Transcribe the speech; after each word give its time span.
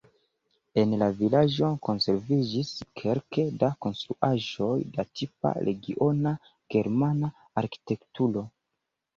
En 0.83 0.93
la 1.01 1.09
vilaĝo 1.17 1.67
konserviĝis 1.87 2.71
kelke 3.01 3.45
da 3.65 3.69
konstruaĵoj 3.87 4.71
de 4.97 5.07
tipa 5.21 5.53
regiona 5.69 6.35
germana 6.77 7.31
arkitekturo. 7.65 8.49